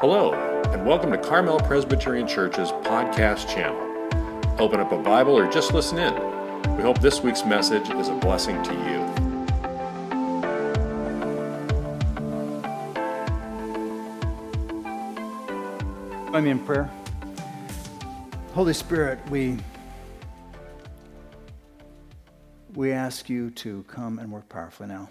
[0.00, 0.32] Hello,
[0.72, 3.76] and welcome to Carmel Presbyterian Church's podcast channel.
[4.60, 6.14] Open up a Bible or just listen in.
[6.76, 9.04] We hope this week's message is a blessing to you.
[16.30, 16.88] Join me in prayer.
[18.54, 19.58] Holy Spirit, we
[22.74, 25.08] we ask you to come and work powerfully now.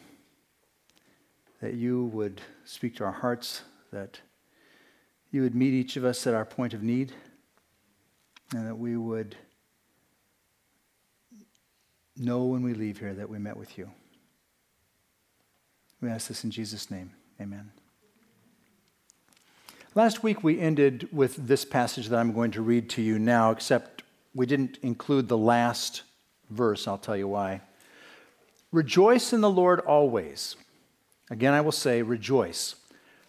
[1.60, 4.22] That you would speak to our hearts, that
[5.32, 7.14] you would meet each of us at our point of need,
[8.56, 9.36] and that we would
[12.16, 13.90] know when we leave here that we met with you.
[16.02, 17.12] We ask this in Jesus' name.
[17.42, 17.72] Amen.
[19.96, 23.52] Last week we ended with this passage that I'm going to read to you now,
[23.52, 26.04] except we didn't include the last
[26.52, 26.88] verse.
[26.88, 27.62] I'll tell you why.
[28.72, 30.56] Rejoice in the Lord always.
[31.32, 32.76] Again, I will say, rejoice.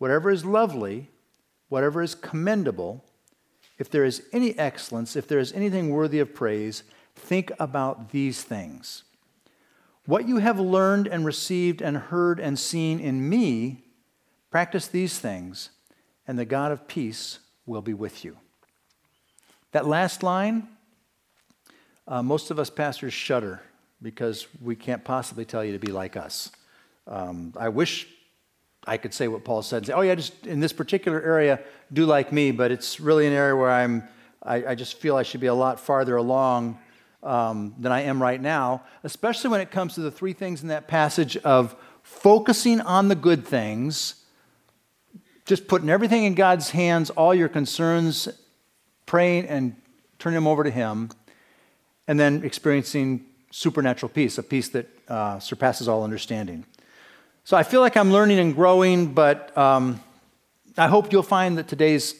[0.00, 1.10] whatever is lovely,
[1.68, 3.04] whatever is commendable,
[3.78, 6.84] if there is any excellence, if there is anything worthy of praise,
[7.14, 9.04] think about these things.
[10.06, 13.84] What you have learned and received and heard and seen in me,
[14.50, 15.68] practice these things,
[16.26, 18.38] and the God of peace will be with you.
[19.72, 20.66] That last line,
[22.08, 23.60] uh, most of us pastors shudder
[24.00, 26.50] because we can't possibly tell you to be like us.
[27.06, 28.08] Um, I wish
[28.86, 31.60] I could say what Paul said and say, oh, yeah, just in this particular area,
[31.92, 34.04] do like me, but it's really an area where I'm,
[34.42, 36.78] I, I just feel I should be a lot farther along
[37.22, 40.68] um, than I am right now, especially when it comes to the three things in
[40.68, 44.24] that passage of focusing on the good things,
[45.44, 48.28] just putting everything in God's hands, all your concerns,
[49.04, 49.76] praying and
[50.18, 51.10] turning them over to Him,
[52.08, 56.64] and then experiencing supernatural peace, a peace that uh, surpasses all understanding.
[57.44, 60.00] So I feel like I'm learning and growing, but um,
[60.76, 62.14] I hope you'll find that today's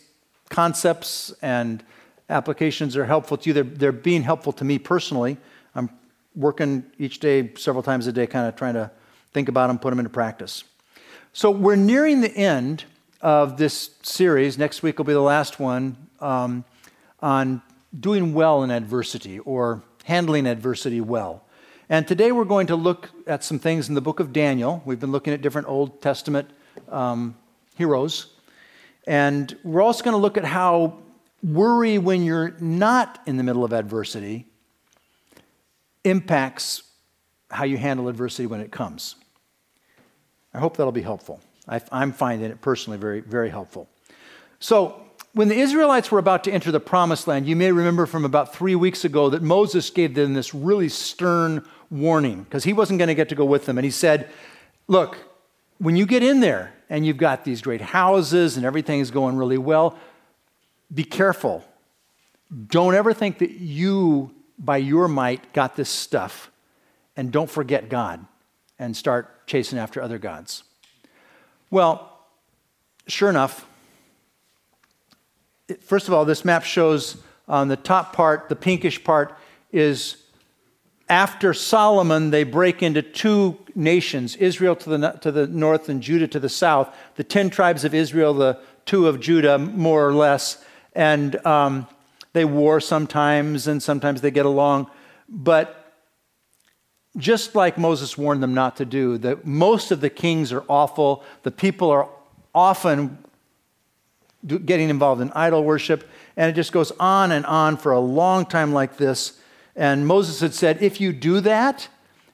[0.48, 1.84] concepts and
[2.28, 3.53] applications are helpful to you.
[3.53, 5.36] They're, they're being helpful to me personally.
[5.75, 5.91] I'm
[6.34, 8.91] working each day, several times a day, kind of trying to
[9.32, 10.64] think about them, put them into practice.
[11.32, 12.84] So we're nearing the end
[13.20, 14.59] of this series.
[14.59, 16.64] Next week will be the last one um,
[17.20, 17.62] on
[17.98, 21.44] doing well in adversity or handling adversity well.
[21.90, 24.80] And today we're going to look at some things in the book of Daniel.
[24.84, 26.48] We've been looking at different Old Testament
[26.88, 27.36] um,
[27.76, 28.28] heroes.
[29.08, 30.98] And we're also going to look at how
[31.42, 34.46] worry when you're not in the middle of adversity
[36.04, 36.84] impacts
[37.50, 39.16] how you handle adversity when it comes.
[40.54, 41.40] I hope that'll be helpful.
[41.66, 43.88] I, am finding it personally very, very helpful.
[44.60, 45.02] So,
[45.32, 48.54] when the Israelites were about to enter the promised land, you may remember from about
[48.54, 53.08] three weeks ago that Moses gave them this really stern warning because he wasn't going
[53.08, 53.78] to get to go with them.
[53.78, 54.28] And he said,
[54.88, 55.18] Look,
[55.78, 59.36] when you get in there and you've got these great houses and everything is going
[59.36, 59.96] really well,
[60.92, 61.64] be careful.
[62.66, 66.50] Don't ever think that you, by your might, got this stuff.
[67.16, 68.26] And don't forget God
[68.80, 70.64] and start chasing after other gods.
[71.70, 72.18] Well,
[73.06, 73.66] sure enough,
[75.81, 77.16] first of all, this map shows
[77.48, 79.36] on the top part, the pinkish part,
[79.72, 80.16] is
[81.08, 86.28] after Solomon, they break into two nations Israel to the, to the north and Judah
[86.28, 86.94] to the south.
[87.16, 90.64] The 10 tribes of Israel, the two of Judah, more or less.
[90.94, 91.88] And um,
[92.32, 94.88] they war sometimes, and sometimes they get along.
[95.28, 95.92] But
[97.16, 101.25] just like Moses warned them not to do, that most of the kings are awful.
[101.42, 102.09] The people are
[102.54, 103.18] often
[104.47, 108.47] getting involved in idol worship, and it just goes on and on for a long
[108.47, 109.39] time like this.
[109.77, 111.89] And Moses had said, if you do that,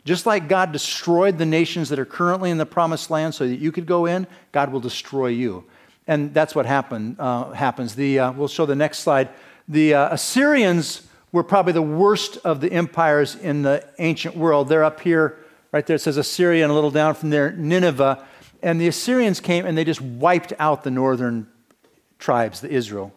[0.05, 3.57] just like God destroyed the nations that are currently in the promised land so that
[3.57, 5.65] you could go in, God will destroy you.
[6.07, 7.97] And that's what happened, uh, happens.
[7.97, 9.29] The, uh, we'll show the next slide.
[9.67, 14.69] The uh, Assyrians were probably the worst of the empires in the ancient world.
[14.69, 15.39] They're up here,
[15.73, 15.97] right there.
[15.97, 18.25] It says Assyria, and a little down from there, Nineveh.
[18.63, 21.49] And the Assyrians came and they just wiped out the northern
[22.19, 23.13] tribes, the Israel.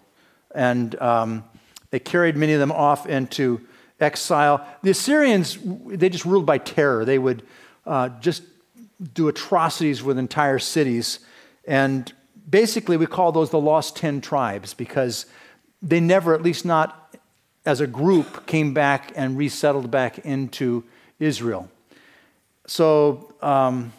[0.53, 1.43] And um,
[1.91, 3.61] they carried many of them off into
[3.99, 4.65] exile.
[4.83, 5.57] The Assyrians,
[5.87, 7.05] they just ruled by terror.
[7.05, 7.43] They would
[7.85, 8.43] uh, just
[9.13, 11.19] do atrocities with entire cities.
[11.65, 12.11] And
[12.49, 15.25] basically, we call those the lost 10 tribes because
[15.81, 17.15] they never, at least not
[17.65, 20.83] as a group, came back and resettled back into
[21.19, 21.69] Israel.
[22.67, 23.93] So, um,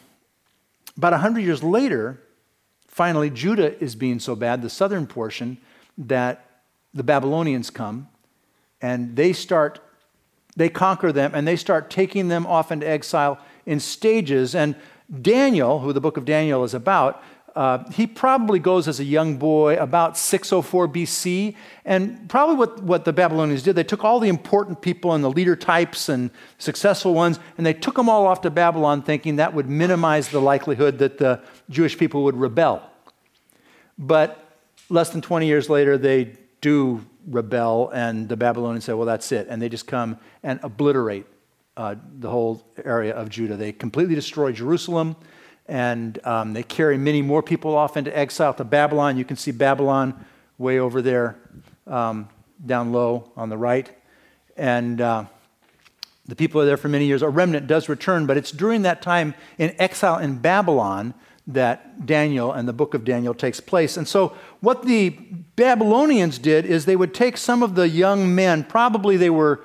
[0.97, 2.21] about 100 years later,
[2.91, 5.59] finally, Judah is being so bad, the southern portion,
[5.97, 6.45] that
[6.93, 8.09] the Babylonians come
[8.83, 9.81] and they start,
[10.57, 14.55] they conquer them and they start taking them off into exile in stages.
[14.55, 14.75] And
[15.23, 17.23] Daniel, who the book of Daniel is about,
[17.57, 21.57] uh, he probably goes as a young boy about 604 BC.
[21.85, 25.31] And probably what, what the Babylonians did, they took all the important people and the
[25.31, 29.53] leader types and successful ones, and they took them all off to Babylon, thinking that
[29.53, 32.83] would minimize the likelihood that the Jewish people would rebel.
[33.99, 34.57] But
[34.89, 39.49] less than 20 years later, they do rebel, and the Babylonians say, well, that's it.
[39.51, 41.27] And they just come and obliterate
[41.77, 43.57] uh, the whole area of Judah.
[43.57, 45.17] They completely destroy Jerusalem
[45.71, 49.17] and um, they carry many more people off into exile to Babylon.
[49.17, 50.27] You can see Babylon
[50.59, 51.39] way over there,
[51.87, 52.29] um,
[52.67, 53.89] down low on the right.
[54.57, 55.27] And uh,
[56.27, 57.23] the people are there for many years.
[57.23, 61.15] A remnant does return, but it's during that time in exile in Babylon
[61.47, 63.97] that Daniel and the book of Daniel takes place.
[63.97, 65.11] And so, what the
[65.55, 69.61] Babylonians did is they would take some of the young men, probably they were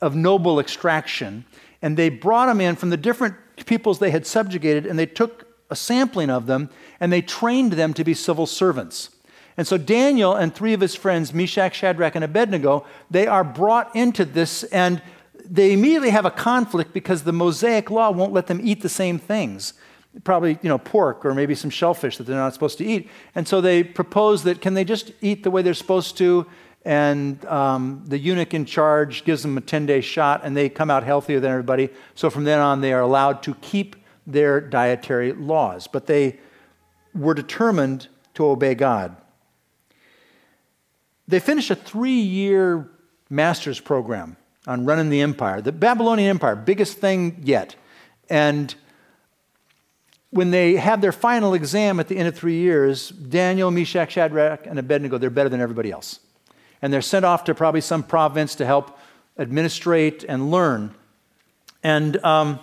[0.00, 1.44] of noble extraction,
[1.80, 3.36] and they brought them in from the different
[3.66, 6.70] peoples they had subjugated, and they took a sampling of them
[7.00, 9.10] and they trained them to be civil servants.
[9.56, 13.94] And so Daniel and three of his friends, Meshach, Shadrach, and Abednego, they are brought
[13.96, 15.02] into this, and
[15.44, 19.18] they immediately have a conflict because the Mosaic law won't let them eat the same
[19.18, 19.74] things.
[20.24, 23.10] Probably, you know, pork or maybe some shellfish that they're not supposed to eat.
[23.34, 26.46] And so they propose that can they just eat the way they're supposed to?
[26.84, 30.90] And um, the eunuch in charge gives them a 10 day shot, and they come
[30.90, 31.90] out healthier than everybody.
[32.14, 33.96] So from then on, they are allowed to keep
[34.26, 36.38] their dietary laws, but they
[37.14, 39.16] were determined to obey God.
[41.28, 42.88] They finished a three year
[43.30, 44.36] master's program
[44.66, 47.76] on running the empire, the Babylonian Empire, biggest thing yet.
[48.28, 48.74] And
[50.30, 54.66] when they have their final exam at the end of three years, Daniel, Meshach, Shadrach,
[54.66, 56.20] and Abednego, they're better than everybody else
[56.82, 58.98] and they're sent off to probably some province to help
[59.38, 60.94] administrate and learn.
[61.82, 62.60] And um,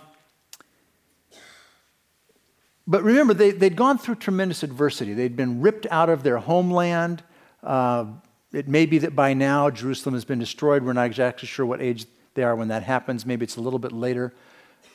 [2.89, 5.13] but remember, they, they'd gone through tremendous adversity.
[5.13, 7.21] They'd been ripped out of their homeland.
[7.63, 8.05] Uh,
[8.51, 10.83] it may be that by now Jerusalem has been destroyed.
[10.83, 13.27] We're not exactly sure what age they are when that happens.
[13.27, 14.33] Maybe it's a little bit later.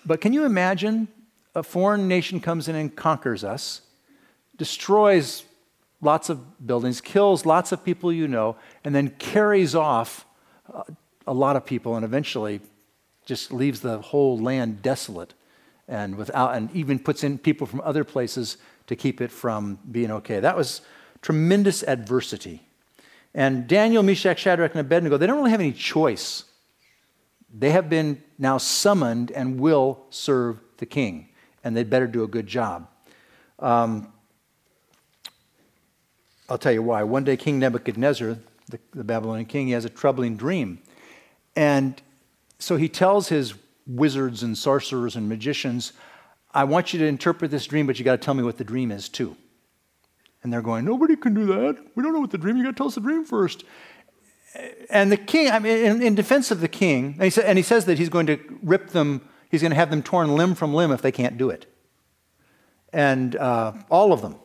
[0.05, 1.06] But can you imagine
[1.55, 3.82] a foreign nation comes in and conquers us,
[4.56, 5.44] destroys
[6.05, 10.27] lots of buildings, kills lots of people you know, and then carries off
[10.73, 10.83] uh,
[11.27, 12.61] a lot of people and eventually
[13.27, 15.35] just leaves the whole land desolate
[15.89, 18.56] and without and even puts in people from other places
[18.87, 20.41] to keep it from being okay.
[20.41, 20.83] That was
[21.23, 22.69] tremendous adversity.
[23.35, 26.45] And Daniel, Meshach, Shadrach, and Abednego, they don't really have any choice.
[27.53, 31.31] They have been now summoned and will serve the king,
[31.62, 32.89] and they'd better do a good job.
[33.59, 34.12] Um,
[36.49, 37.02] I'll tell you why.
[37.02, 38.37] One day, King Nebuchadnezzar,
[38.69, 40.81] the, the Babylonian king, he has a troubling dream.
[41.56, 42.00] And
[42.58, 43.55] so he tells his
[43.87, 45.93] wizards and sorcerers and magicians,
[46.52, 48.64] I want you to interpret this dream, but you got to tell me what the
[48.64, 49.37] dream is too.
[50.43, 51.78] And they're going, Nobody can do that.
[51.95, 52.57] We don't know what the dream.
[52.57, 53.64] You got to tell us the dream first.
[54.88, 57.59] And the king, I mean, in, in defense of the king, and he, sa- and
[57.59, 60.54] he says that he's going to rip them, he's going to have them torn limb
[60.54, 61.66] from limb if they can't do it.
[62.92, 64.37] And uh, all of them.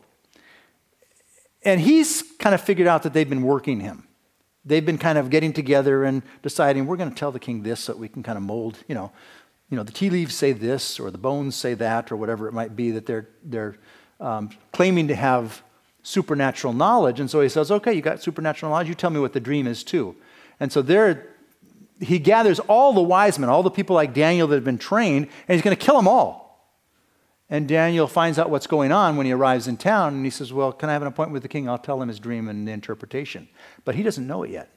[1.70, 4.08] And he's kind of figured out that they've been working him.
[4.66, 7.82] They've been kind of getting together and deciding we're going to tell the king this
[7.82, 9.12] so we can kind of mold, you know,
[9.70, 12.54] you know, the tea leaves say this or the bones say that or whatever it
[12.54, 13.76] might be that they're they're
[14.20, 15.62] um, claiming to have
[16.04, 17.20] supernatural knowledge.
[17.20, 18.88] And so he says, okay, you got supernatural knowledge.
[18.88, 20.16] You tell me what the dream is too.
[20.60, 21.28] And so there,
[22.00, 25.28] he gathers all the wise men, all the people like Daniel that have been trained,
[25.48, 26.39] and he's going to kill them all.
[27.50, 30.54] And Daniel finds out what's going on when he arrives in town, and he says,
[30.54, 31.68] Well, can I have an appointment with the king?
[31.68, 33.48] I'll tell him his dream and the interpretation.
[33.86, 34.70] But he doesn't know it yet.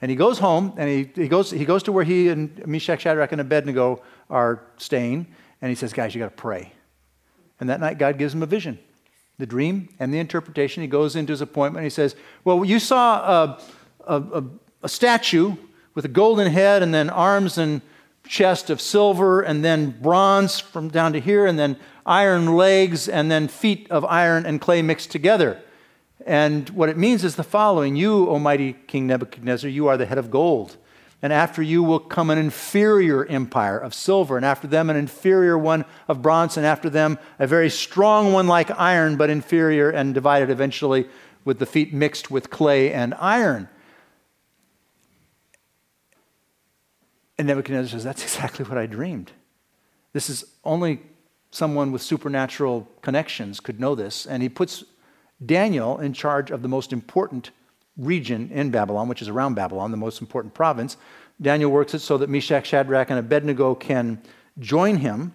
[0.00, 3.02] And he goes home, and he, he, goes, he goes to where he and Meshach,
[3.02, 5.26] Shadrach, and Abednego are staying,
[5.60, 6.72] and he says, Guys, you got to pray.
[7.60, 8.78] And that night, God gives him a vision
[9.36, 10.82] the dream and the interpretation.
[10.82, 13.58] He goes into his appointment, and he says, Well, you saw
[14.06, 14.44] a, a,
[14.82, 15.54] a statue
[15.94, 17.82] with a golden head and then arms and
[18.26, 21.76] chest of silver, and then bronze from down to here, and then
[22.06, 25.60] iron legs, and then feet of iron and clay mixed together.
[26.26, 30.06] And what it means is the following You, O mighty King Nebuchadnezzar, you are the
[30.06, 30.76] head of gold.
[31.24, 35.56] and after you will come an inferior empire of silver, and after them an inferior
[35.56, 40.12] one of bronze, and after them a very strong one like iron, but inferior and
[40.12, 41.08] divided eventually
[41.42, 43.70] with the feet mixed with clay and iron.
[47.38, 49.32] And Nebuchadnezzar says, That's exactly what I dreamed.
[50.12, 51.00] This is only
[51.50, 54.26] someone with supernatural connections could know this.
[54.26, 54.84] And he puts
[55.44, 57.50] Daniel in charge of the most important
[57.96, 60.96] region in Babylon, which is around Babylon, the most important province.
[61.40, 64.20] Daniel works it so that Meshach, Shadrach, and Abednego can
[64.58, 65.32] join him.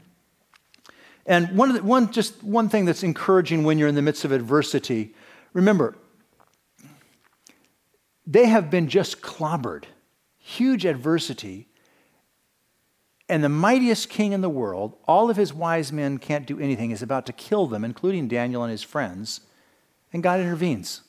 [1.26, 4.32] And one, the, one, just one thing that's encouraging when you're in the midst of
[4.32, 5.14] adversity
[5.54, 5.96] remember,
[8.26, 9.86] they have been just clobbered,
[10.38, 11.68] huge adversity.
[13.30, 16.90] And the mightiest king in the world, all of his wise men can't do anything,
[16.90, 19.42] is about to kill them, including Daniel and his friends.
[20.12, 21.02] And God intervenes.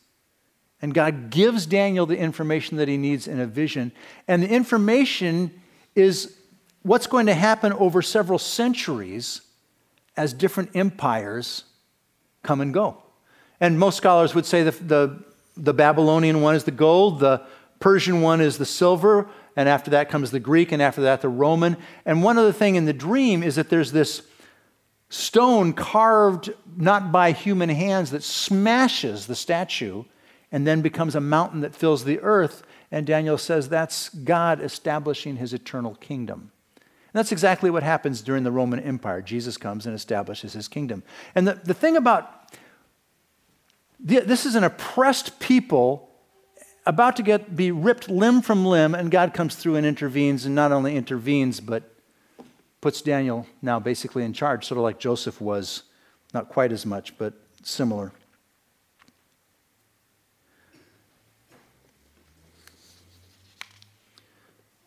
[0.82, 3.92] And God gives Daniel the information that he needs in a vision.
[4.28, 5.60] And the information
[5.94, 6.36] is
[6.82, 9.40] what's going to happen over several centuries
[10.16, 11.64] as different empires
[12.42, 13.02] come and go.
[13.60, 15.24] And most scholars would say the, the,
[15.56, 17.42] the Babylonian one is the gold, the
[17.78, 19.28] Persian one is the silver,
[19.60, 21.76] and after that comes the Greek, and after that the Roman.
[22.06, 24.22] And one other thing in the dream is that there's this
[25.10, 30.04] stone carved not by human hands that smashes the statue
[30.50, 32.62] and then becomes a mountain that fills the earth.
[32.90, 36.52] And Daniel says that's God establishing his eternal kingdom.
[36.76, 39.20] And that's exactly what happens during the Roman Empire.
[39.20, 41.02] Jesus comes and establishes his kingdom.
[41.34, 42.56] And the, the thing about
[43.98, 46.09] this is an oppressed people
[46.86, 50.54] about to get be ripped limb from limb, and God comes through and intervenes, and
[50.54, 51.94] not only intervenes, but
[52.80, 55.82] puts Daniel now basically in charge, sort of like Joseph was,
[56.32, 58.12] not quite as much, but similar.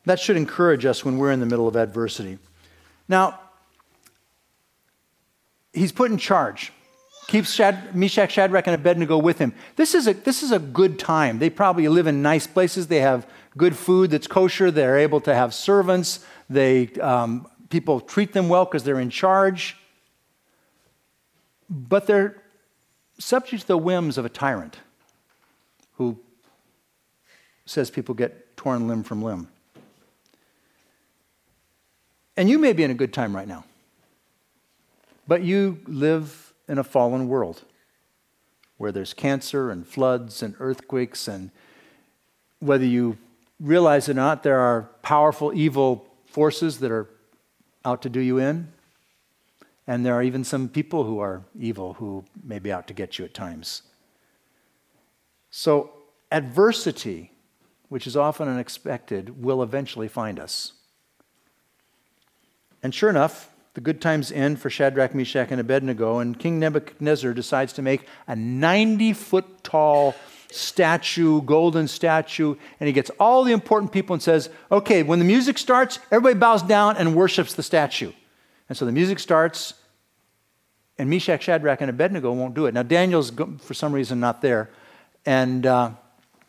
[0.06, 2.38] That should encourage us when we're in the middle of adversity.
[3.08, 3.40] Now,
[5.72, 6.74] he's put in charge.
[7.28, 9.54] Keeps Shad, Meshach, Shadrach, and Abednego with him.
[9.76, 11.40] This is, a, this is a good time.
[11.40, 12.88] They probably live in nice places.
[12.88, 13.26] They have
[13.58, 14.70] good food that's kosher.
[14.72, 16.26] They're able to have servants.
[16.50, 19.78] They, um, people treat them well because they're in charge.
[21.70, 22.42] But they're
[23.18, 24.78] subject to the whims of a tyrant
[25.98, 26.20] who
[27.66, 29.48] says people get torn limb from limb.
[32.36, 33.64] And you may be in a good time right now,
[35.28, 37.64] but you live in a fallen world
[38.78, 41.52] where there's cancer and floods and earthquakes, and
[42.60, 43.18] whether you
[43.60, 47.08] realize it or not, there are powerful evil forces that are
[47.86, 48.68] out to do you in.
[49.86, 53.20] And there are even some people who are evil who may be out to get
[53.20, 53.84] you at times.
[55.52, 55.92] So,
[56.32, 57.32] adversity,
[57.90, 60.74] which is often unexpected, will eventually find us.
[62.82, 67.34] And sure enough, the good times end for Shadrach, Meshach, and Abednego, and King Nebuchadnezzar
[67.34, 70.16] decides to make a 90 foot tall
[70.52, 75.26] statue, golden statue, and he gets all the important people and says, Okay, when the
[75.26, 78.12] music starts, everybody bows down and worships the statue.
[78.70, 79.74] And so the music starts,
[80.98, 82.74] and Meshach, Shadrach, and Abednego won't do it.
[82.74, 84.70] Now, Daniel's, for some reason, not there.
[85.26, 85.92] And uh,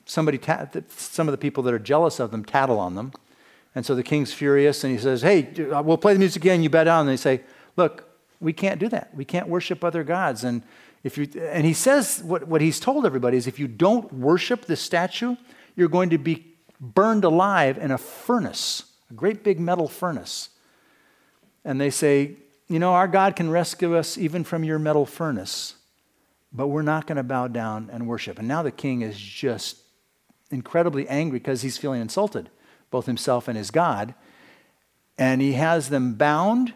[0.05, 3.13] somebody, ta- some of the people that are jealous of them tattle on them.
[3.75, 6.63] And so the king's furious and he says, Hey, uh, we'll play the music again,
[6.63, 7.01] you bet down.
[7.01, 7.43] And they say,
[7.77, 8.09] Look,
[8.41, 9.15] we can't do that.
[9.15, 10.45] We can't worship other gods.
[10.45, 10.63] And,
[11.03, 14.65] if you, and he says what, what he's told everybody is if you don't worship
[14.65, 15.37] the statue,
[15.77, 20.49] you're going to be burned alive in a furnace, a great big metal furnace.
[21.65, 22.37] And they say,
[22.69, 25.75] You know, our God can rescue us even from your metal furnace,
[26.53, 28.39] but we're not going to bow down and worship.
[28.39, 29.79] And now the king is just
[30.51, 32.49] incredibly angry because he's feeling insulted
[32.95, 34.15] both himself and his God.
[35.19, 36.73] And he has them bound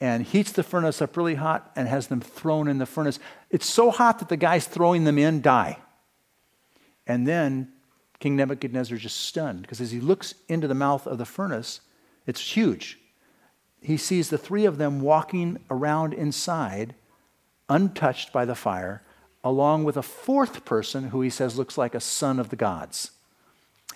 [0.00, 3.18] and heats the furnace up really hot and has them thrown in the furnace.
[3.50, 5.78] It's so hot that the guys throwing them in die.
[7.04, 7.72] And then
[8.20, 11.80] King Nebuchadnezzar is just stunned because as he looks into the mouth of the furnace,
[12.28, 13.00] it's huge.
[13.82, 16.94] He sees the three of them walking around inside,
[17.68, 19.02] untouched by the fire,
[19.42, 23.10] along with a fourth person who he says looks like a son of the gods.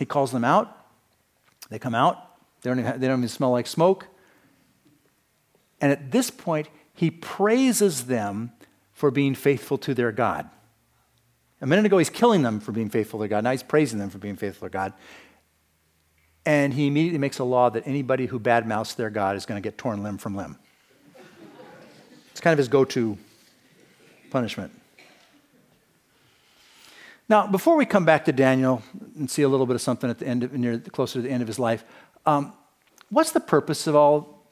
[0.01, 0.75] He calls them out.
[1.71, 2.17] They come out,
[2.63, 4.07] they don't, even, they don't even smell like smoke.
[5.81, 8.53] And at this point, he praises them
[8.93, 10.49] for being faithful to their God.
[11.61, 13.45] A minute ago, he's killing them for being faithful to God.
[13.45, 14.93] Now he's praising them for being faithful to God.
[16.47, 19.67] And he immediately makes a law that anybody who badmouths their God is going to
[19.67, 20.57] get torn limb from limb.
[22.31, 23.19] It's kind of his go to
[24.31, 24.73] punishment.
[27.29, 28.83] Now, before we come back to Daniel,
[29.19, 31.31] and see a little bit of something at the end of, near closer to the
[31.31, 31.85] end of his life.
[32.25, 32.53] Um,
[33.11, 34.47] what's the purpose of all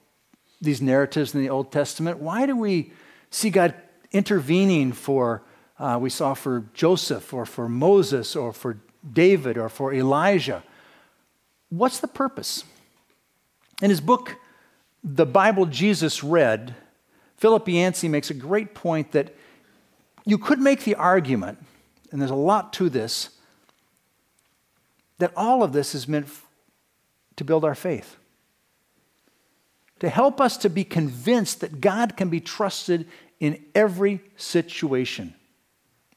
[0.61, 2.19] these narratives in the Old Testament?
[2.19, 2.93] Why do we
[3.31, 3.75] see God
[4.13, 5.43] intervening for,
[5.79, 8.79] uh, we saw for Joseph or for Moses or for
[9.11, 10.63] David or for Elijah?
[11.71, 12.65] What's the purpose?
[13.83, 14.37] In his book,
[15.03, 16.75] The Bible Jesus Read,
[17.37, 19.35] Philip Yancey makes a great point that
[20.25, 21.59] you could make the argument,
[22.11, 23.31] and there's a lot to this,
[25.19, 26.29] that all of this is meant
[27.37, 28.17] to build our faith,
[30.01, 33.07] to help us to be convinced that God can be trusted
[33.41, 35.35] in every situation,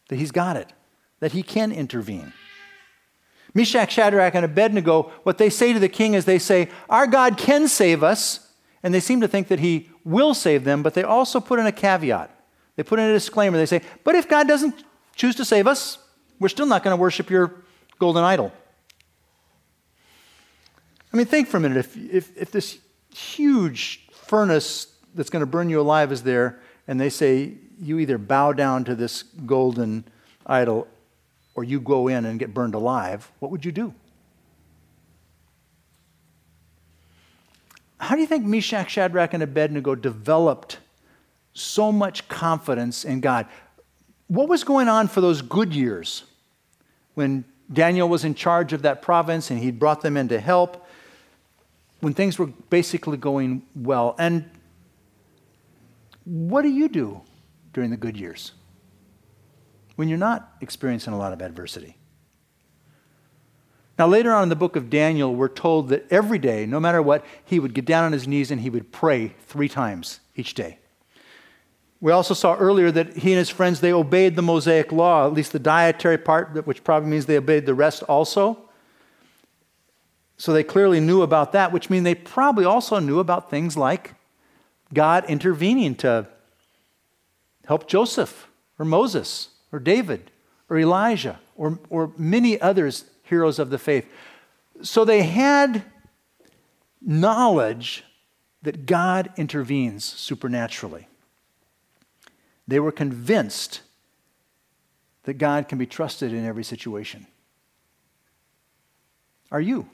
[0.09, 0.73] that He's got it,
[1.19, 2.33] that He can intervene.
[3.53, 7.37] Meshach, Shadrach, and Abednego, what they say to the king is they say, Our God
[7.37, 8.45] can save us.
[8.81, 11.65] And they seem to think that he will save them, but they also put in
[11.65, 12.33] a caveat.
[12.75, 13.57] They put in a disclaimer.
[13.57, 14.83] They say, But if God doesn't
[15.19, 15.97] choose to save us,
[16.39, 17.53] we're still not going to worship your
[17.99, 18.53] golden idol.
[21.11, 21.77] I mean, think for a minute.
[21.77, 22.77] If, if, if this
[23.13, 28.17] huge furnace that's going to burn you alive is there, and they say you either
[28.17, 30.05] bow down to this golden
[30.45, 30.87] idol
[31.53, 33.93] or you go in and get burned alive, what would you do?
[37.99, 40.77] How do you think Meshach, Shadrach, and Abednego developed
[41.51, 43.47] so much confidence in God?
[44.29, 46.23] What was going on for those good years
[47.15, 50.85] when Daniel was in charge of that province and he'd brought them in to help?
[51.99, 54.15] When things were basically going well.
[54.19, 54.49] And
[56.25, 57.21] what do you do
[57.73, 58.51] during the good years?
[59.95, 61.97] When you're not experiencing a lot of adversity.
[63.97, 67.01] Now, later on in the book of Daniel, we're told that every day, no matter
[67.01, 70.53] what, he would get down on his knees and he would pray three times each
[70.53, 70.77] day.
[72.01, 75.33] We also saw earlier that he and his friends, they obeyed the Mosaic law, at
[75.33, 78.57] least the dietary part, which probably means they obeyed the rest also.
[80.37, 84.13] So they clearly knew about that, which means they probably also knew about things like
[84.93, 86.27] God intervening to
[87.65, 88.47] help Joseph
[88.79, 90.31] or Moses or David
[90.69, 94.05] or Elijah or, or many others heroes of the faith.
[94.81, 95.83] So they had
[97.01, 98.05] knowledge
[98.61, 101.08] that God intervenes supernaturally.
[102.69, 103.81] They were convinced
[105.23, 107.25] that God can be trusted in every situation.
[109.51, 109.89] Are you?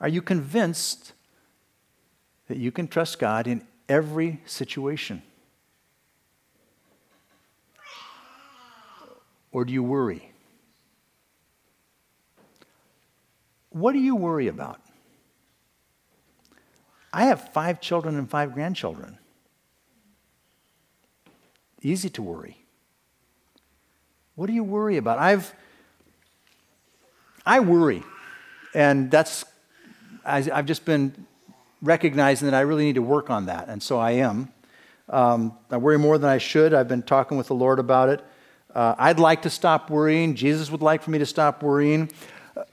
[0.00, 1.12] Are you convinced
[2.48, 5.22] that you can trust God in every situation?
[9.52, 10.32] Or do you worry?
[13.68, 14.80] What do you worry about?
[17.12, 19.18] I have five children and five grandchildren.
[21.84, 22.56] Easy to worry.
[24.36, 25.18] What do you worry about?
[25.18, 25.54] I've
[27.46, 28.02] I worry,
[28.74, 29.44] and that's
[30.24, 31.26] I've just been
[31.82, 34.50] recognizing that I really need to work on that, and so I am.
[35.10, 36.72] Um, I worry more than I should.
[36.72, 38.24] I've been talking with the Lord about it.
[38.74, 40.34] Uh, I'd like to stop worrying.
[40.34, 42.10] Jesus would like for me to stop worrying.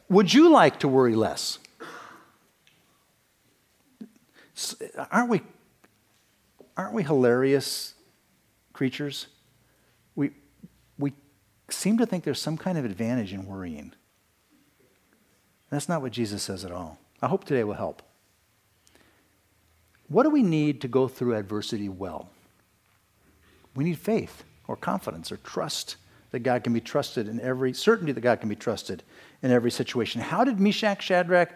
[0.07, 1.59] Would you like to worry less?
[5.11, 5.41] Aren't we,
[6.77, 7.93] aren't we hilarious
[8.81, 9.27] creatures?
[10.15, 10.31] We,
[10.97, 11.13] we
[11.69, 13.93] seem to think there's some kind of advantage in worrying.
[15.69, 16.97] That's not what Jesus says at all.
[17.21, 18.01] I hope today will help.
[20.07, 22.31] What do we need to go through adversity well?
[23.75, 25.97] We need faith or confidence or trust
[26.31, 29.03] that God can be trusted in every certainty that God can be trusted
[29.43, 30.21] in every situation.
[30.21, 31.53] How did Meshach, Shadrach,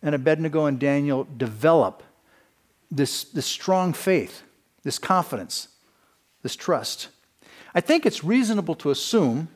[0.00, 2.04] and Abednego and Daniel develop
[2.88, 4.44] this, this strong faith,
[4.84, 5.66] this confidence,
[6.42, 7.08] this trust?
[7.74, 9.48] I think it's reasonable to assume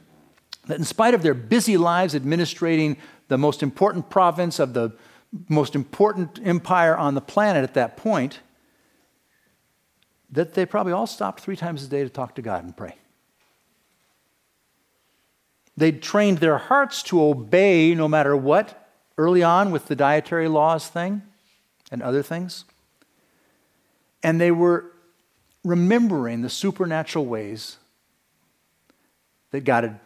[0.67, 2.97] that in spite of their busy lives administrating
[3.29, 4.93] the most important province of the
[5.49, 8.41] most important empire on the planet at that point,
[10.31, 12.97] that they probably all stopped three times a day to talk to God and pray.
[15.77, 20.89] They'd trained their hearts to obey no matter what early on with the dietary laws
[20.89, 21.23] thing
[21.91, 22.65] and other things.
[24.23, 24.93] And they were
[25.65, 27.79] remembering the supernatural ways
[29.51, 30.01] that God had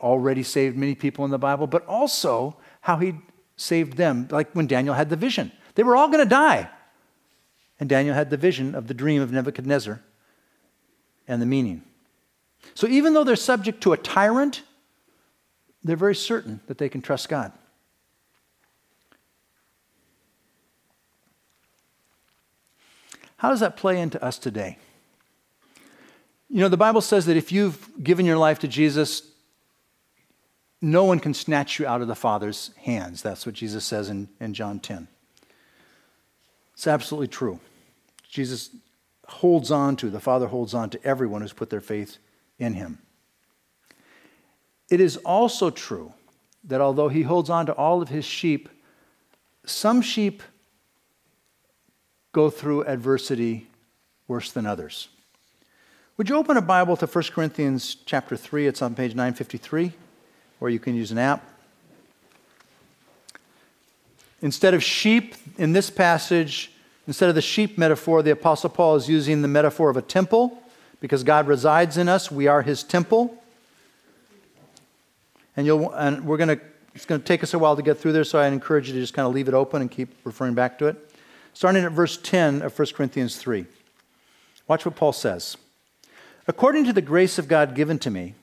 [0.00, 3.14] already saved many people in the Bible, but also how He
[3.56, 5.50] saved them, like when Daniel had the vision.
[5.74, 6.68] They were all going to die.
[7.80, 10.00] And Daniel had the vision of the dream of Nebuchadnezzar
[11.26, 11.82] and the meaning.
[12.74, 14.62] So even though they're subject to a tyrant,
[15.82, 17.52] they're very certain that they can trust God.
[23.44, 24.78] How does that play into us today?
[26.48, 29.22] You know, the Bible says that if you've given your life to Jesus,
[30.80, 33.20] no one can snatch you out of the Father's hands.
[33.20, 35.08] That's what Jesus says in, in John 10.
[36.72, 37.60] It's absolutely true.
[38.26, 38.70] Jesus
[39.28, 42.16] holds on to, the Father holds on to everyone who's put their faith
[42.58, 42.98] in him.
[44.88, 46.14] It is also true
[46.64, 48.70] that although he holds on to all of his sheep,
[49.66, 50.42] some sheep
[52.34, 53.68] go through adversity
[54.28, 55.08] worse than others.
[56.16, 58.66] Would you open a Bible to 1 Corinthians chapter 3?
[58.66, 59.92] It's on page 953,
[60.60, 61.48] or you can use an app.
[64.42, 66.72] Instead of sheep in this passage,
[67.06, 70.60] instead of the sheep metaphor, the Apostle Paul is using the metaphor of a temple
[71.00, 72.30] because God resides in us.
[72.30, 73.40] We are his temple.
[75.56, 76.60] And, you'll, and we're going to,
[76.96, 78.94] it's going to take us a while to get through there, so I encourage you
[78.94, 81.10] to just kind of leave it open and keep referring back to it.
[81.54, 83.64] Starting at verse 10 of 1 Corinthians 3.
[84.66, 85.56] Watch what Paul says.
[86.46, 88.34] According to the grace of God given to me,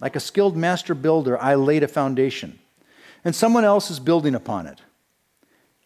[0.00, 2.58] like a skilled master builder, I laid a foundation,
[3.24, 4.80] and someone else is building upon it.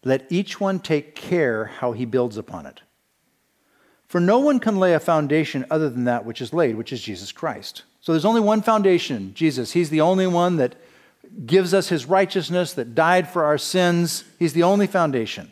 [0.03, 2.81] Let each one take care how he builds upon it.
[4.07, 7.01] For no one can lay a foundation other than that which is laid, which is
[7.01, 7.83] Jesus Christ.
[7.99, 9.71] So there's only one foundation, Jesus.
[9.71, 10.75] He's the only one that
[11.45, 14.23] gives us his righteousness, that died for our sins.
[14.37, 15.51] He's the only foundation.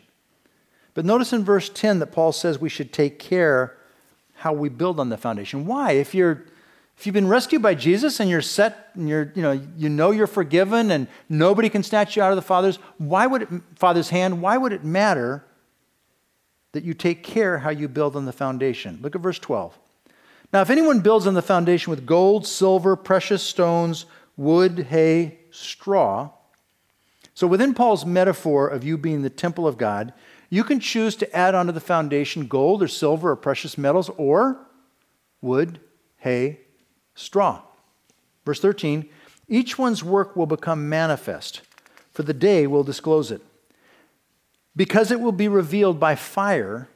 [0.94, 3.76] But notice in verse 10 that Paul says we should take care
[4.36, 5.66] how we build on the foundation.
[5.66, 5.92] Why?
[5.92, 6.44] If you're
[6.96, 10.10] if you've been rescued by Jesus and you're set and you're, you know, you know
[10.10, 14.10] you're forgiven and nobody can snatch you out of the Father's, why would it, Father's
[14.10, 15.44] hand, why would it matter
[16.72, 19.00] that you take care how you build on the foundation?
[19.02, 19.76] Look at verse 12.
[20.52, 26.30] Now, if anyone builds on the foundation with gold, silver, precious stones, wood, hay, straw,
[27.34, 30.12] so within Paul's metaphor of you being the temple of God,
[30.50, 34.58] you can choose to add onto the foundation gold or silver or precious metals or
[35.40, 35.80] wood,
[36.18, 36.60] hay,
[37.14, 37.62] straw.
[38.44, 39.08] Verse 13
[39.48, 41.60] each one's work will become manifest,
[42.12, 43.42] for the day will disclose it.
[44.76, 46.88] Because it will be revealed by fire,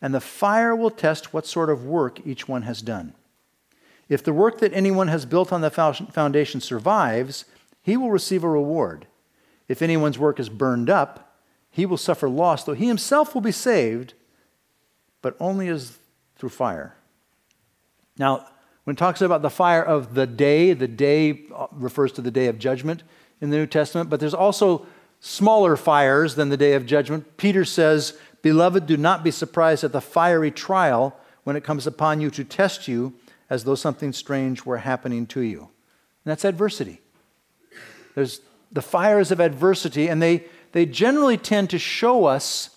[0.00, 3.14] and the fire will test what sort of work each one has done.
[4.08, 7.44] If the work that anyone has built on the foundation survives,
[7.82, 9.06] he will receive a reward.
[9.68, 11.31] If anyone's work is burned up,
[11.72, 14.14] he will suffer loss, though he himself will be saved,
[15.22, 15.98] but only as
[16.36, 16.94] through fire.
[18.18, 18.46] Now,
[18.84, 22.30] when it talks about the fire of the day, the day uh, refers to the
[22.30, 23.02] day of judgment
[23.40, 24.86] in the New Testament, but there's also
[25.20, 27.36] smaller fires than the day of judgment.
[27.38, 32.20] Peter says, Beloved, do not be surprised at the fiery trial when it comes upon
[32.20, 33.14] you to test you
[33.48, 35.60] as though something strange were happening to you.
[35.60, 37.00] And that's adversity.
[38.14, 38.40] There's
[38.72, 42.70] the fires of adversity, and they, they generally tend to show us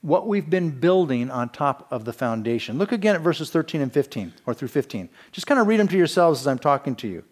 [0.00, 2.78] what we've been building on top of the foundation.
[2.78, 5.08] Look again at verses 13 and 15, or through 15.
[5.32, 7.24] Just kind of read them to yourselves as I'm talking to you.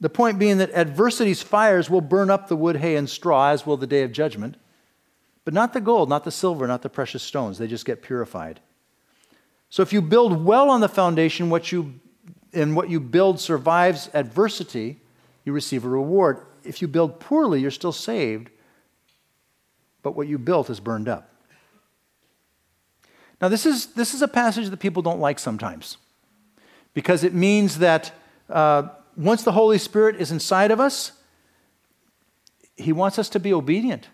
[0.00, 3.66] The point being that adversity's fires will burn up the wood, hay, and straw, as
[3.66, 4.56] will the day of judgment,
[5.44, 7.58] but not the gold, not the silver, not the precious stones.
[7.58, 8.60] They just get purified.
[9.70, 12.00] So if you build well on the foundation, what you,
[12.52, 15.00] and what you build survives adversity,
[15.44, 16.40] you receive a reward.
[16.64, 18.50] If you build poorly, you're still saved,
[20.02, 21.30] but what you built is burned up.
[23.40, 25.98] Now, this is, this is a passage that people don't like sometimes
[26.94, 28.12] because it means that
[28.48, 31.12] uh, once the Holy Spirit is inside of us,
[32.76, 34.08] He wants us to be obedient.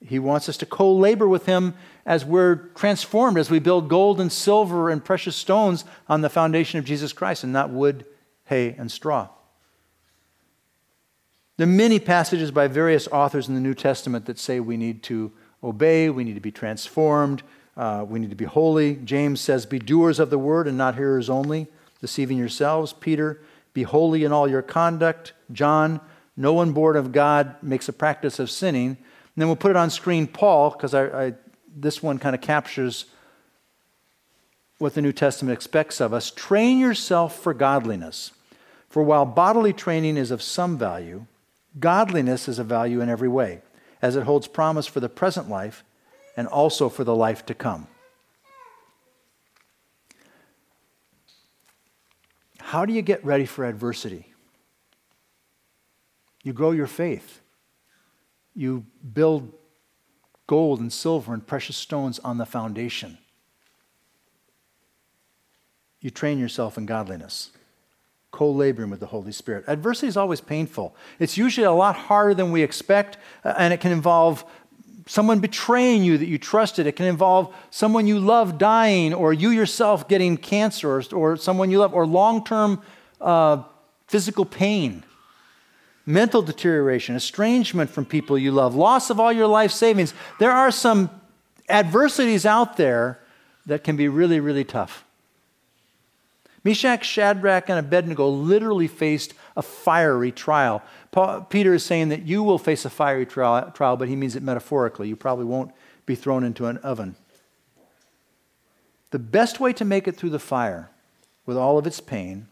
[0.00, 4.20] He wants us to co labor with Him as we're transformed, as we build gold
[4.20, 8.04] and silver and precious stones on the foundation of Jesus Christ and not wood,
[8.44, 9.28] hay, and straw.
[11.56, 15.02] There are many passages by various authors in the New Testament that say we need
[15.04, 15.32] to
[15.64, 17.42] obey, we need to be transformed,
[17.78, 18.96] uh, we need to be holy.
[18.96, 21.66] James says, Be doers of the word and not hearers only,
[22.00, 22.92] deceiving yourselves.
[22.92, 23.40] Peter,
[23.72, 25.32] be holy in all your conduct.
[25.50, 26.00] John,
[26.36, 28.88] no one born of God makes a practice of sinning.
[28.88, 28.96] And
[29.36, 31.34] then we'll put it on screen, Paul, because I, I,
[31.74, 33.06] this one kind of captures
[34.76, 36.30] what the New Testament expects of us.
[36.30, 38.32] Train yourself for godliness.
[38.90, 41.26] For while bodily training is of some value,
[41.78, 43.60] Godliness is a value in every way,
[44.00, 45.84] as it holds promise for the present life
[46.36, 47.88] and also for the life to come.
[52.58, 54.32] How do you get ready for adversity?
[56.42, 57.40] You grow your faith.
[58.54, 59.52] You build
[60.46, 63.18] gold and silver and precious stones on the foundation.
[66.00, 67.50] You train yourself in godliness
[68.36, 69.64] co laboring with the Holy Spirit.
[69.66, 70.86] Adversity is always painful.
[71.18, 74.44] It's usually a lot harder than we expect, uh, and it can involve
[75.06, 76.86] someone betraying you that you trusted.
[76.86, 81.70] It can involve someone you love dying, or you yourself getting cancer, or, or someone
[81.72, 82.82] you love, or long term
[83.20, 83.62] uh,
[84.06, 85.02] physical pain.
[86.06, 90.14] mental deterioration, estrangement from people you love, loss of all your life savings.
[90.38, 91.10] There are some
[91.68, 93.18] adversities out there
[93.66, 95.04] that can be really, really tough.
[96.66, 100.82] Meshach, Shadrach, and Abednego literally faced a fiery trial.
[101.12, 104.34] Paul, Peter is saying that you will face a fiery trial, trial, but he means
[104.34, 105.06] it metaphorically.
[105.06, 105.70] You probably won't
[106.06, 107.14] be thrown into an oven.
[109.12, 110.90] The best way to make it through the fire
[111.46, 112.48] with all of its pain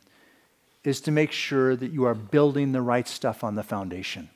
[0.85, 4.31] is to make sure that you are building the right stuff on the foundation.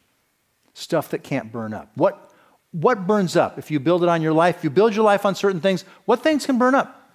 [0.74, 1.92] Stuff that can't burn up.
[1.94, 2.32] What,
[2.72, 3.60] what burns up?
[3.60, 6.24] If you build it on your life, you build your life on certain things, what
[6.24, 7.07] things can burn up?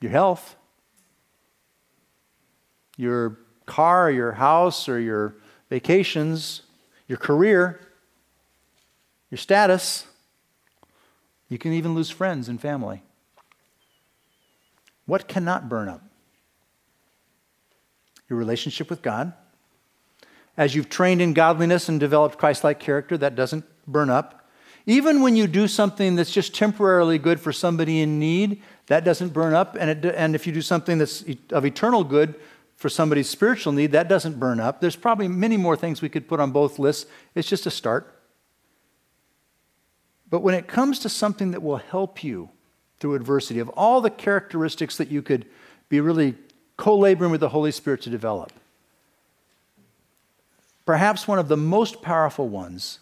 [0.00, 0.56] Your health,
[2.96, 5.36] your car, your house, or your
[5.68, 6.62] vacations,
[7.06, 7.80] your career,
[9.30, 10.06] your status.
[11.48, 13.02] You can even lose friends and family.
[15.06, 16.02] What cannot burn up?
[18.28, 19.32] Your relationship with God.
[20.56, 24.48] As you've trained in godliness and developed Christ like character, that doesn't burn up.
[24.86, 29.32] Even when you do something that's just temporarily good for somebody in need, that doesn't
[29.32, 29.76] burn up.
[29.78, 32.34] And, it, and if you do something that's of eternal good
[32.74, 34.80] for somebody's spiritual need, that doesn't burn up.
[34.80, 37.08] There's probably many more things we could put on both lists.
[37.36, 38.20] It's just a start.
[40.28, 42.50] But when it comes to something that will help you
[42.98, 45.46] through adversity, of all the characteristics that you could
[45.88, 46.34] be really
[46.76, 48.52] co laboring with the Holy Spirit to develop,
[50.84, 52.98] perhaps one of the most powerful ones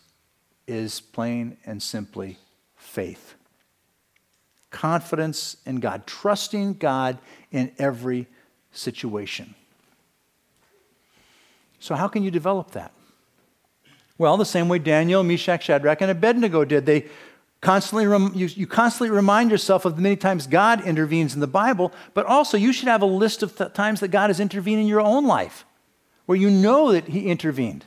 [0.67, 2.37] is plain and simply
[2.77, 3.38] faith.
[4.71, 7.19] Confidence in God, trusting God
[7.51, 8.27] in every
[8.73, 9.55] situation.
[11.81, 12.93] So, how can you develop that?
[14.19, 16.87] Well, the same way Daniel, Meshach, Shadrach, and Abednego did.
[16.87, 17.07] They
[17.61, 21.47] constantly rem- you, you, constantly remind yourself of the many times God intervenes in the
[21.47, 24.81] Bible, but also you should have a list of th- times that God has intervened
[24.81, 25.65] in your own life,
[26.27, 27.85] where you know that He intervened,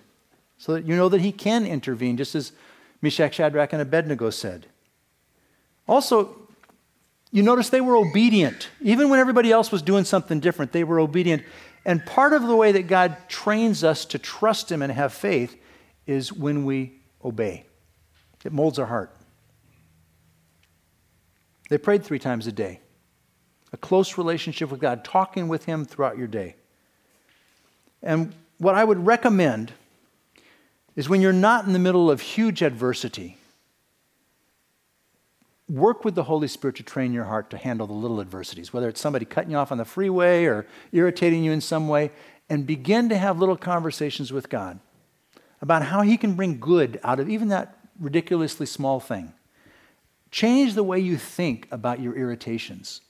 [0.57, 2.53] so that you know that He can intervene, just as
[3.01, 4.67] Meshach, Shadrach, and Abednego said.
[5.87, 6.35] Also,
[7.31, 8.69] you notice they were obedient.
[8.81, 11.43] Even when everybody else was doing something different, they were obedient.
[11.85, 15.57] And part of the way that God trains us to trust Him and have faith
[16.05, 17.65] is when we obey.
[18.43, 19.15] It molds our heart.
[21.69, 22.81] They prayed three times a day.
[23.71, 26.55] A close relationship with God, talking with Him throughout your day.
[28.03, 29.71] And what I would recommend
[30.97, 33.37] is when you're not in the middle of huge adversity,
[35.71, 38.89] work with the Holy Spirit to train your heart to handle the little adversities, whether
[38.89, 42.11] it's somebody cutting you off on the freeway or irritating you in some way,
[42.49, 44.79] and begin to have little conversations with God
[45.61, 49.33] about how He can bring good out of even that ridiculously small thing.
[50.29, 53.01] Change the way you think about your irritations.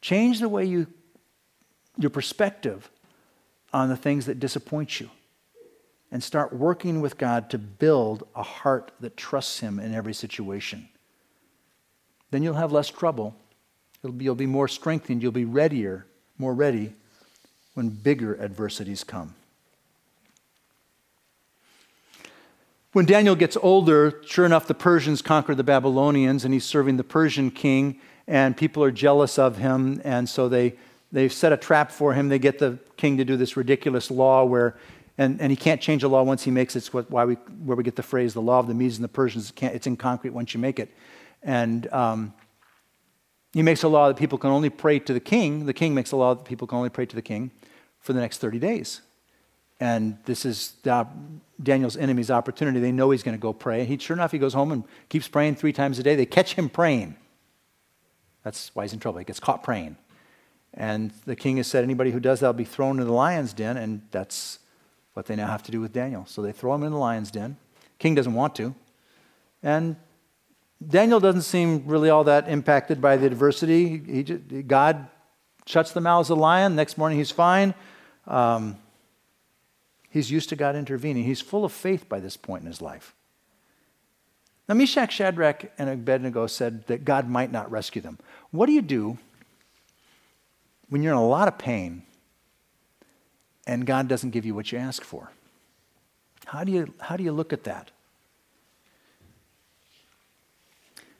[0.00, 0.86] Change the way you,
[1.98, 2.90] your perspective
[3.72, 5.10] on the things that disappoint you.
[6.12, 10.88] And start working with God to build a heart that trusts Him in every situation.
[12.30, 13.36] Then you'll have less trouble.
[14.02, 15.22] Be, you'll be more strengthened.
[15.22, 16.06] You'll be readier,
[16.38, 16.92] more ready
[17.74, 19.34] when bigger adversities come.
[22.92, 27.04] When Daniel gets older, sure enough, the Persians conquer the Babylonians, and he's serving the
[27.04, 30.76] Persian king, and people are jealous of him, and so they,
[31.12, 32.30] they set a trap for him.
[32.30, 34.78] They get the king to do this ridiculous law where,
[35.18, 36.78] and, and he can't change a law once he makes it.
[36.78, 39.04] It's what, why we, where we get the phrase, the law of the Medes and
[39.04, 39.74] the Persians, can't?
[39.74, 40.90] it's in concrete once you make it.
[41.46, 42.34] And um,
[43.54, 45.64] he makes a law that people can only pray to the king.
[45.64, 47.52] The king makes a law that people can only pray to the king
[48.00, 49.00] for the next 30 days.
[49.78, 50.74] And this is
[51.62, 52.80] Daniel's enemy's opportunity.
[52.80, 53.84] They know he's going to go pray.
[53.84, 56.16] He, sure enough, he goes home and keeps praying three times a day.
[56.16, 57.16] They catch him praying.
[58.42, 59.20] That's why he's in trouble.
[59.20, 59.96] He gets caught praying.
[60.74, 63.52] And the king has said, anybody who does that will be thrown in the lion's
[63.52, 63.76] den.
[63.76, 64.58] And that's
[65.14, 66.26] what they now have to do with Daniel.
[66.26, 67.56] So they throw him in the lion's den.
[67.98, 68.74] King doesn't want to.
[69.62, 69.96] And
[70.86, 73.98] Daniel doesn't seem really all that impacted by the adversity.
[73.98, 75.08] He, he, God
[75.64, 76.76] shuts the mouths of the lion.
[76.76, 77.74] Next morning, he's fine.
[78.26, 78.78] Um,
[80.16, 81.24] He's used to God intervening.
[81.24, 83.14] He's full of faith by this point in his life.
[84.66, 88.18] Now, Meshach, Shadrach, and Abednego said that God might not rescue them.
[88.50, 89.18] What do you do
[90.88, 92.02] when you're in a lot of pain
[93.66, 95.32] and God doesn't give you what you ask for?
[96.46, 97.90] How do you, how do you look at that?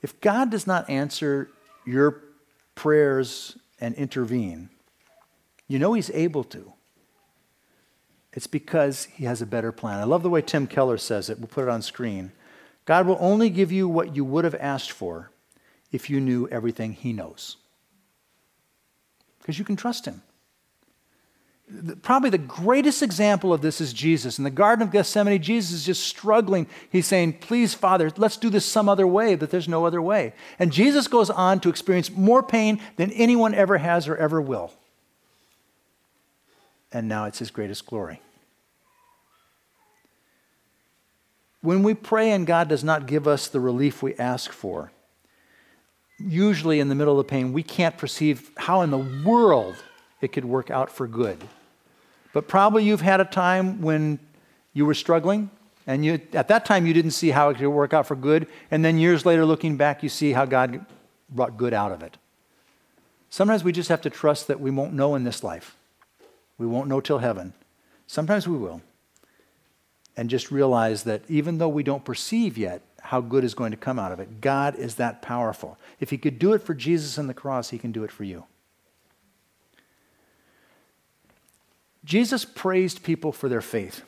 [0.03, 1.51] If God does not answer
[1.85, 2.23] your
[2.75, 4.71] prayers and intervene,
[5.69, 6.73] you know He's able to.
[8.37, 9.99] It's because he has a better plan.
[9.99, 11.39] I love the way Tim Keller says it.
[11.39, 12.33] We'll put it on screen.
[12.85, 15.31] God will only give you what you would have asked for
[15.91, 17.57] if you knew everything he knows.
[19.41, 20.23] Because you can trust him.
[22.03, 24.39] Probably the greatest example of this is Jesus.
[24.39, 26.69] In the Garden of Gethsemane, Jesus is just struggling.
[26.91, 30.33] He's saying, Please, Father, let's do this some other way, that there's no other way.
[30.59, 34.73] And Jesus goes on to experience more pain than anyone ever has or ever will.
[36.93, 38.21] And now it's his greatest glory.
[41.63, 44.93] When we pray and God does not give us the relief we ask for,
[46.17, 49.83] usually in the middle of the pain, we can't perceive how in the world
[50.21, 51.39] it could work out for good.
[52.33, 54.19] But probably you've had a time when
[54.73, 55.51] you were struggling,
[55.87, 58.47] and you, at that time you didn't see how it could work out for good,
[58.71, 60.85] and then years later, looking back, you see how God
[61.29, 62.19] brought good out of it.
[63.31, 65.77] Sometimes we just have to trust that we won't know in this life.
[66.59, 67.53] We won't know till heaven.
[68.07, 68.83] Sometimes we will.
[70.17, 73.77] And just realize that even though we don't perceive yet how good is going to
[73.77, 75.79] come out of it, God is that powerful.
[76.01, 78.25] If He could do it for Jesus on the cross, He can do it for
[78.25, 78.45] you.
[82.07, 84.03] Jesus praised people for their faith.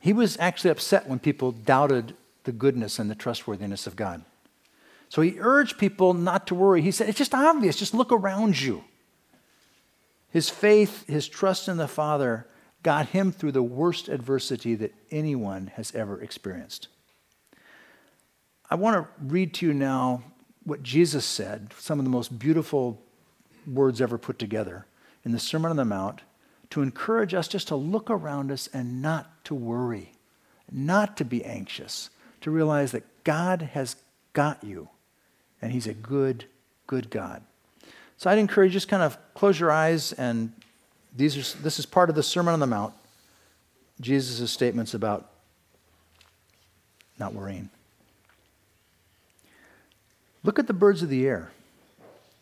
[0.00, 4.24] He was actually upset when people doubted the goodness and the trustworthiness of God.
[5.08, 6.80] So he urged people not to worry.
[6.80, 8.84] He said, It's just obvious, just look around you.
[10.30, 12.46] His faith, his trust in the Father,
[12.84, 16.86] got him through the worst adversity that anyone has ever experienced.
[18.70, 20.22] I want to read to you now
[20.62, 23.02] what Jesus said, some of the most beautiful
[23.66, 24.86] words ever put together
[25.24, 26.20] in the Sermon on the Mount
[26.70, 30.12] to encourage us just to look around us and not to worry,
[30.70, 33.96] not to be anxious, to realize that God has
[34.32, 34.88] got you
[35.60, 36.44] and He's a good,
[36.86, 37.42] good God.
[38.16, 40.52] So I'd encourage you just kind of close your eyes and
[41.16, 42.94] these are, this is part of the Sermon on the Mount,
[44.00, 45.28] Jesus' statements about
[47.18, 47.68] not worrying.
[50.44, 51.50] Look at the birds of the air.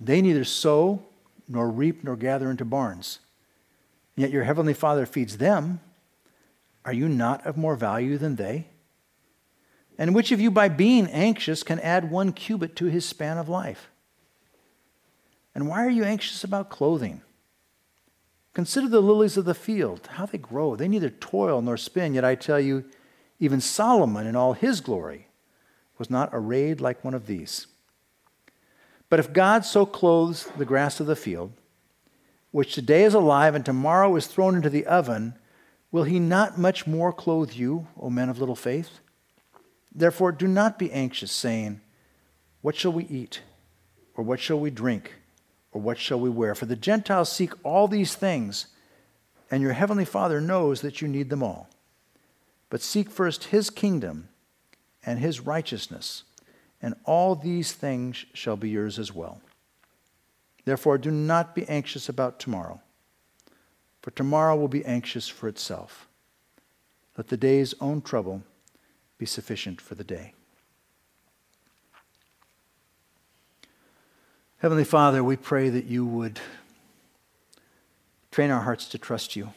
[0.01, 1.03] They neither sow
[1.49, 3.21] nor reap nor gather into barns
[4.21, 5.81] yet your heavenly Father feeds them,
[6.85, 8.67] are you not of more value than they?
[9.99, 13.49] And which of you, by being anxious, can add one cubit to his span of
[13.49, 13.91] life?
[15.55, 17.23] And why are you anxious about clothing?
[18.55, 20.77] Consider the lilies of the field, how they grow.
[20.77, 22.85] They neither toil nor spin, yet I tell you,
[23.41, 25.29] even Solomon in all his glory
[25.97, 27.67] was not arrayed like one of these.
[29.09, 31.53] But if God so clothes the grass of the field,
[32.51, 35.35] which today is alive and tomorrow is thrown into the oven,
[35.91, 39.01] will he not much more clothe you, O men of little faith?
[39.95, 41.81] Therefore, do not be anxious, saying,
[42.63, 43.43] What shall we eat?
[44.15, 45.15] Or what shall we drink?
[45.73, 46.55] Or what shall we wear?
[46.55, 48.69] For the Gentiles seek all these things,
[49.51, 51.69] and your heavenly Father knows that you need them all.
[52.71, 54.29] But seek first his kingdom
[55.05, 56.25] and his righteousness,
[56.83, 59.41] and all these things shall be yours as well.
[60.69, 62.83] Therefore, do not be anxious about tomorrow,
[64.03, 66.07] for tomorrow will be anxious for itself.
[67.17, 68.43] Let the day's own trouble
[69.17, 70.35] be sufficient for the day.
[74.59, 76.39] Heavenly Father, we pray that you would
[78.31, 79.55] train our hearts to trust you.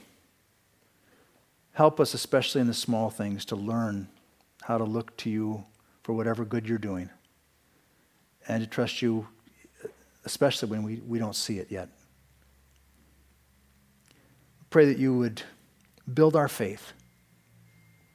[1.74, 4.08] Help us, especially in the small things, to learn
[4.62, 5.65] how to look to you
[6.04, 7.10] for whatever good you're doing
[8.47, 9.28] and to trust you
[10.26, 11.90] especially when we, we don't see it yet.
[14.70, 15.42] Pray that you would
[16.14, 16.94] build our faith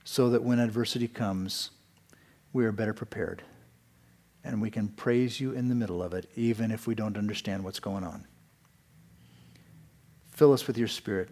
[0.04, 1.70] so that when adversity comes,
[2.52, 3.42] we are better prepared
[4.44, 7.64] and we can praise you in the middle of it, even if we don't understand
[7.64, 8.24] what's going on.
[10.30, 11.30] Fill us with your spirit.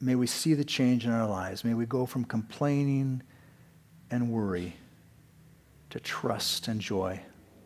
[0.00, 1.64] May we see the change in our lives.
[1.64, 3.22] May we go from complaining
[4.10, 4.76] and worry
[5.90, 7.20] to trust and joy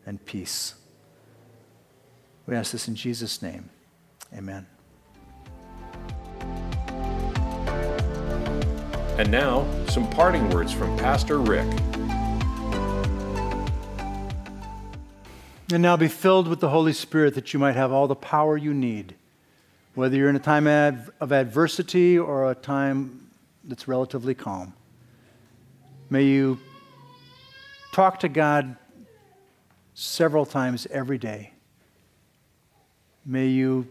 [0.05, 0.75] and peace.
[2.47, 3.69] We ask this in Jesus' name.
[4.33, 4.67] Amen.
[9.17, 11.65] And now, some parting words from Pastor Rick.
[15.71, 18.55] And now be filled with the Holy Spirit that you might have all the power
[18.55, 19.15] you need,
[19.95, 23.31] whether you're in a time of adversity or a time
[23.63, 24.73] that's relatively calm.
[26.11, 26.59] May you
[27.91, 28.75] talk to God
[29.95, 31.54] several times every day.
[33.25, 33.87] May you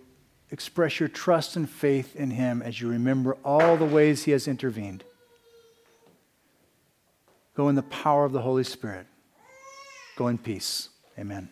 [0.50, 4.46] express your trust and faith in Him as you remember all the ways He has
[4.46, 5.02] intervened.
[7.56, 9.06] Go in the power of the Holy Spirit.
[10.16, 10.90] Go in peace.
[11.18, 11.48] Amen.